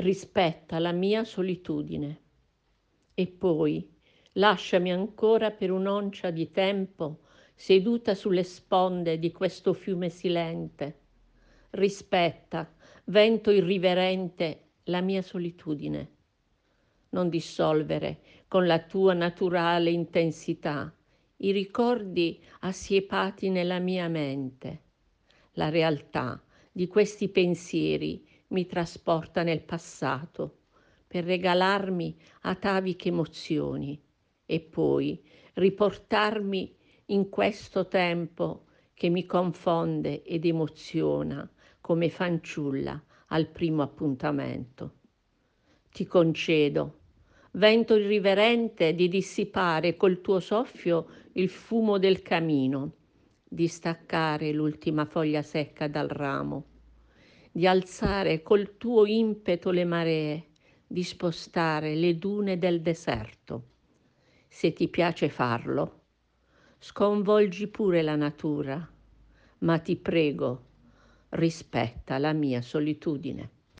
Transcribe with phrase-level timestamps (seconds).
[0.00, 2.20] rispetta la mia solitudine.
[3.14, 3.88] E poi
[4.32, 7.20] lasciami ancora per un'oncia di tempo
[7.54, 10.98] seduta sulle sponde di questo fiume silente.
[11.70, 12.72] Rispetta,
[13.04, 16.16] vento irriverente, la mia solitudine.
[17.10, 20.92] Non dissolvere con la tua naturale intensità
[21.36, 24.82] i ricordi assiepati nella mia mente.
[25.52, 26.42] La realtà
[26.72, 30.58] di questi pensieri mi trasporta nel passato
[31.06, 34.00] per regalarmi ataviche emozioni
[34.46, 35.22] e poi
[35.54, 36.76] riportarmi
[37.06, 41.48] in questo tempo che mi confonde ed emoziona
[41.80, 44.94] come fanciulla al primo appuntamento.
[45.90, 46.98] Ti concedo,
[47.52, 52.94] vento irriverente, di dissipare col tuo soffio il fumo del camino,
[53.42, 56.69] di staccare l'ultima foglia secca dal ramo,
[57.52, 60.46] di alzare col tuo impeto le maree,
[60.86, 63.64] di spostare le dune del deserto.
[64.48, 66.00] Se ti piace farlo,
[66.78, 68.88] sconvolgi pure la natura,
[69.58, 70.64] ma ti prego,
[71.30, 73.50] rispetta la mia solitudine.